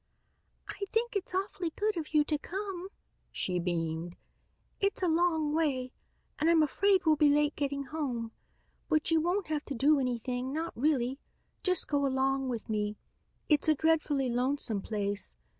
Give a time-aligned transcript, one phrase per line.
[0.67, 2.87] "I think it's awfully good of you to come,"
[3.31, 4.15] she beamed.
[4.79, 5.91] "It's a long way
[6.39, 8.31] and I'm afraid we'll be late getting home,
[8.89, 11.19] but you won't have to do anything, not really,
[11.61, 12.97] just go along with me.
[13.47, 15.35] It's a dreadfully lonesome place.